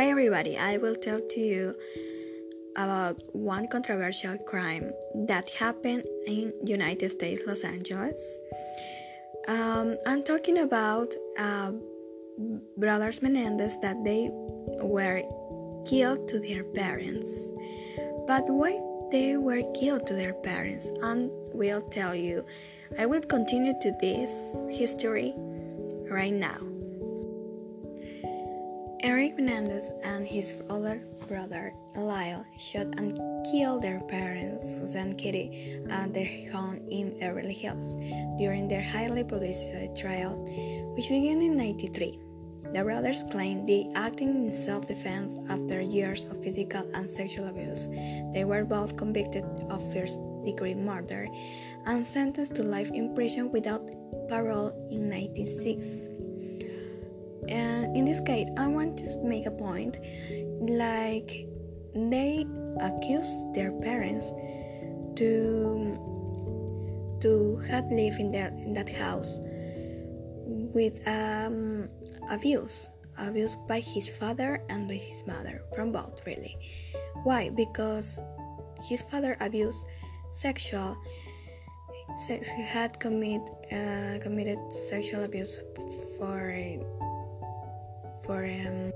[0.00, 1.74] Hi everybody, I will tell to you
[2.74, 4.92] about one controversial crime
[5.28, 8.38] that happened in United States, Los Angeles.
[9.46, 11.72] Um, I'm talking about uh,
[12.78, 14.30] brothers Menendez that they
[14.80, 15.20] were
[15.86, 17.50] killed to their parents.
[18.26, 18.80] But why
[19.12, 20.88] they were killed to their parents?
[21.04, 22.46] I will tell you.
[22.98, 24.30] I will continue to this
[24.74, 25.34] history
[26.08, 26.69] right now.
[29.02, 33.16] Eric Menendez and his older brother Lyle shot and
[33.50, 37.96] killed their parents, Jose and Kitty, at their home in Beverly Hills
[38.38, 40.36] during their highly publicized trial,
[40.96, 42.20] which began in 93.
[42.74, 47.88] The brothers claimed they acted in self defense after years of physical and sexual abuse.
[48.34, 51.26] They were both convicted of first degree murder
[51.86, 53.88] and sentenced to life in prison without
[54.28, 56.19] parole in 96
[57.50, 59.98] and in this case i want to make a point
[60.60, 61.46] like
[61.94, 62.46] they
[62.80, 64.32] accused their parents
[65.16, 65.98] to
[67.20, 69.36] to have lived in their in that house
[70.72, 71.88] with um,
[72.30, 76.56] abuse abuse by his father and by his mother from both really.
[77.24, 77.50] Why?
[77.50, 78.18] Because
[78.82, 79.84] his father abused
[80.30, 80.96] sexual
[82.16, 83.42] sex, had commit,
[83.72, 85.60] uh, committed sexual abuse
[86.18, 86.50] for
[88.24, 88.92] for um,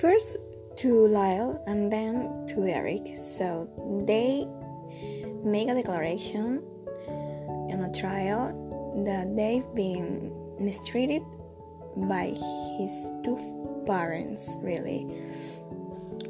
[0.00, 0.36] first
[0.76, 3.16] to Lyle and then to Eric.
[3.16, 3.68] So
[4.06, 4.46] they
[5.44, 6.62] make a declaration
[7.68, 8.52] in a trial
[9.04, 11.22] that they've been mistreated
[11.96, 12.34] by
[12.78, 12.92] his
[13.24, 13.38] two
[13.86, 15.06] parents, really.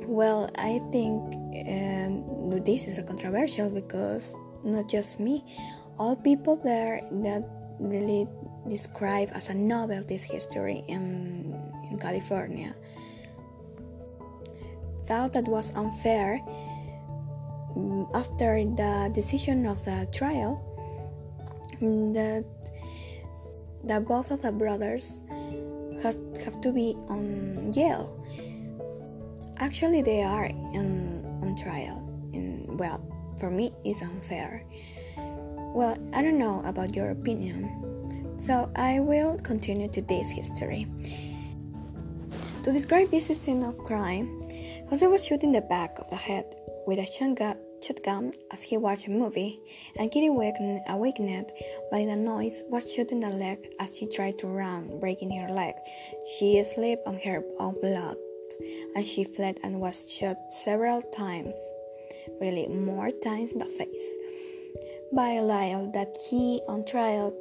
[0.07, 1.23] Well, I think
[1.67, 5.45] uh, this is a controversial because not just me,
[5.99, 7.45] all people there that
[7.79, 8.27] really
[8.69, 11.50] describe as a novel this history in
[11.91, 12.75] in California.
[15.07, 16.41] Thought that was unfair
[17.77, 20.63] mm, after the decision of the trial
[21.81, 22.45] that
[23.85, 25.21] that both of the brothers
[26.03, 28.17] has, have to be on jail.
[29.59, 32.07] Actually, they are in, on trial.
[32.33, 33.01] In well,
[33.39, 34.65] for me, it's unfair.
[35.17, 40.87] Well, I don't know about your opinion, so I will continue to this history.
[42.65, 44.43] To describe this scene of crime,
[44.91, 46.45] Jose was shot in the back of the head
[46.87, 49.59] with a shotgun as he watched a movie,
[49.97, 51.53] and Kitty awakened, awakened
[51.91, 55.51] by the noise was shot in the leg as she tried to run, breaking her
[55.51, 55.75] leg.
[56.37, 58.19] She slipped on her own blood,
[58.95, 61.57] and she fled and was shot several times,
[62.43, 64.17] really more times in the face,
[65.15, 67.35] by Lyle that he on trial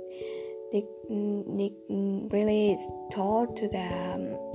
[2.31, 2.77] really
[3.11, 3.79] told to the
[4.13, 4.48] um,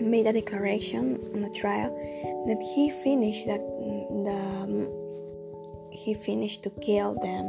[0.00, 1.90] made a declaration on the trial
[2.46, 3.60] that he finished that
[4.24, 5.02] the
[5.92, 7.44] he finished to kill them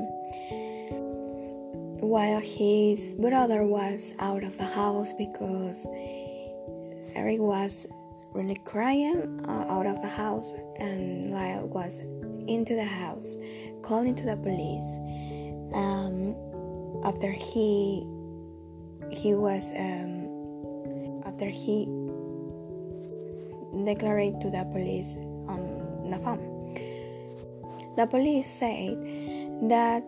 [2.04, 5.88] while his brother was out of the house because
[7.16, 7.88] Eric was
[8.34, 12.02] really crying uh, out of the house and Lyle was
[12.48, 13.38] into the house
[13.82, 15.00] calling to the police.
[15.74, 16.36] Um,
[17.06, 18.06] after he
[19.12, 21.88] he was um, after he
[23.86, 25.16] declared to the police
[25.48, 26.54] on the phone.
[27.96, 29.02] The police said
[29.70, 30.04] that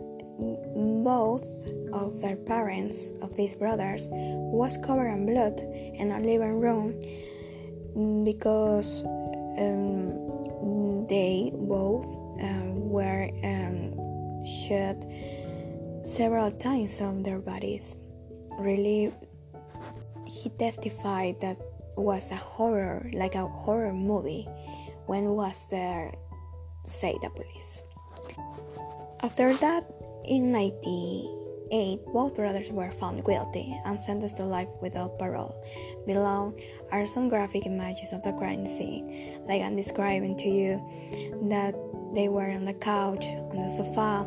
[1.04, 1.46] both
[1.94, 6.94] of their parents of these brothers was covered in blood in a living room
[8.24, 9.04] because
[9.58, 12.06] um, they both
[12.42, 13.94] uh, were um,
[14.46, 14.98] shot
[16.04, 17.96] several times on their bodies.
[18.60, 19.14] Really,
[20.28, 21.58] he testified that
[21.98, 24.48] was a horror, like a horror movie,
[25.06, 26.14] when was there,
[26.86, 27.82] say the police.
[29.22, 29.86] After that,
[30.26, 35.56] in 98, both brothers were found guilty and sentenced to life without parole.
[36.06, 36.54] Below
[36.92, 40.82] are some graphic images of the crime scene, like I'm describing to you
[41.50, 41.76] that
[42.14, 44.26] they were on the couch, on the sofa,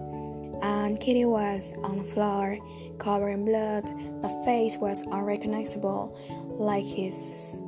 [0.62, 2.58] and Kitty was on the floor,
[2.98, 3.86] covered in blood.
[4.22, 6.16] The face was unrecognizable,
[6.58, 7.62] like his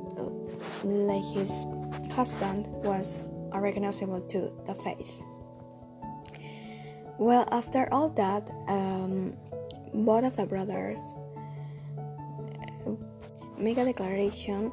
[0.83, 1.65] like his
[2.11, 3.21] husband was
[3.53, 5.23] unrecognizable to the face.
[7.17, 9.37] Well, after all that, um,
[9.93, 10.99] both of the brothers
[12.85, 12.91] uh,
[13.57, 14.71] make a declaration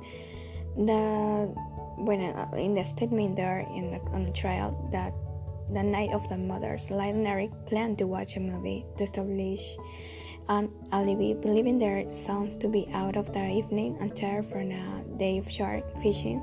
[0.78, 1.52] that
[1.98, 5.12] when uh, in the statement there in the, on the trial that
[5.72, 9.76] the night of the mothers, and Eric planned to watch a movie to establish
[10.48, 15.04] an alibi, believing their sons to be out of the evening and tired from a
[15.16, 16.40] day of shark fishing.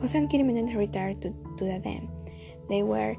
[0.00, 2.08] Jose and Kitty retired to, to the den.
[2.68, 3.16] They were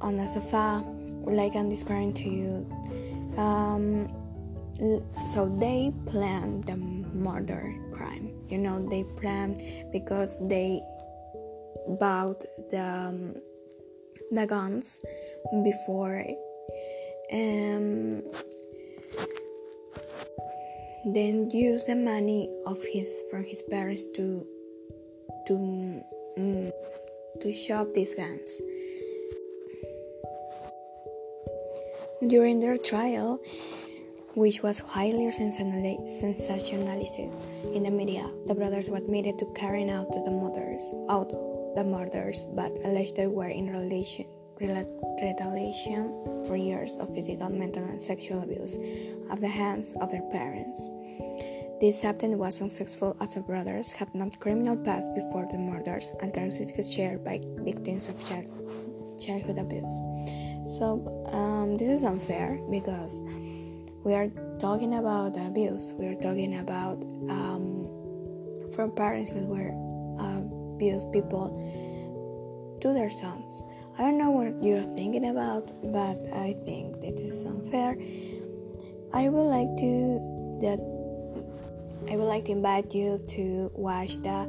[0.00, 0.82] on a sofa,
[1.24, 3.38] like I'm describing to you.
[3.38, 4.08] Um,
[5.32, 8.32] so they planned the murder crime.
[8.48, 9.60] You know, they planned
[9.92, 10.80] because they
[12.00, 13.34] bought the um,
[14.30, 15.00] the guns
[15.62, 16.24] before
[17.32, 18.22] um,
[21.06, 24.46] then use the money of his from his parents to
[25.46, 25.54] to
[26.38, 26.72] mm,
[27.40, 28.60] to shop these guns.
[32.26, 33.38] During their trial,
[34.34, 37.18] which was highly sensationalized
[37.74, 41.28] in the media, the brothers were admitted to carrying out the murders, out
[41.74, 44.24] the murders, but alleged they were in relation
[44.60, 48.76] retaliation for years of physical, mental, and sexual abuse
[49.30, 50.90] at the hands of their parents.
[51.80, 56.32] This attempt was unsuccessful as the brothers had no criminal past before the murders and
[56.32, 58.46] characteristics shared by victims of child,
[59.18, 59.90] childhood abuse.
[60.78, 61.02] So,
[61.32, 63.20] um, this is unfair because
[64.04, 64.28] we are
[64.58, 67.88] talking about abuse, we are talking about um,
[68.74, 69.72] from parents that were
[70.18, 70.40] uh,
[70.74, 71.52] abused people
[72.84, 73.62] to their sons.
[73.96, 77.96] I don't know what you're thinking about, but I think that is unfair.
[79.10, 80.20] I would like to
[80.60, 80.78] that
[82.12, 84.44] I would like to invite you to watch the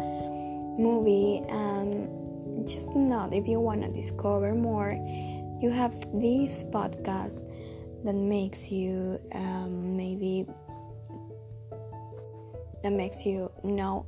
[0.77, 4.91] movie and just not if you want to discover more
[5.61, 7.47] you have this podcast
[8.03, 10.45] that makes you um, maybe
[12.83, 14.05] that makes you know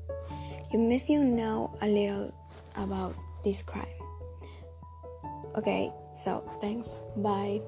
[0.73, 2.33] you makes you know a little
[2.75, 4.06] about this crime
[5.57, 7.01] Okay, so thanks.
[7.17, 7.61] Bye.